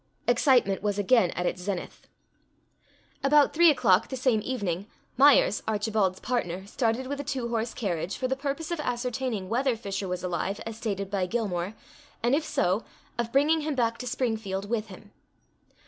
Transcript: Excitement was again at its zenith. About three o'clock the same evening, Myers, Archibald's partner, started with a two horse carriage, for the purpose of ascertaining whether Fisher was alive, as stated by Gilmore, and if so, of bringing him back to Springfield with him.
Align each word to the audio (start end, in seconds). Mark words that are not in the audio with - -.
Excitement 0.25 0.81
was 0.81 0.97
again 0.97 1.29
at 1.35 1.45
its 1.45 1.61
zenith. 1.61 2.07
About 3.23 3.53
three 3.53 3.69
o'clock 3.69 4.07
the 4.07 4.15
same 4.17 4.41
evening, 4.43 4.87
Myers, 5.15 5.61
Archibald's 5.67 6.19
partner, 6.19 6.65
started 6.65 7.05
with 7.05 7.19
a 7.19 7.23
two 7.23 7.49
horse 7.49 7.75
carriage, 7.75 8.17
for 8.17 8.27
the 8.27 8.35
purpose 8.35 8.71
of 8.71 8.79
ascertaining 8.79 9.47
whether 9.47 9.77
Fisher 9.77 10.07
was 10.07 10.23
alive, 10.23 10.59
as 10.65 10.75
stated 10.75 11.11
by 11.11 11.27
Gilmore, 11.27 11.75
and 12.23 12.33
if 12.33 12.43
so, 12.45 12.83
of 13.19 13.31
bringing 13.31 13.61
him 13.61 13.75
back 13.75 13.99
to 13.99 14.07
Springfield 14.07 14.67
with 14.67 14.87
him. 14.87 15.11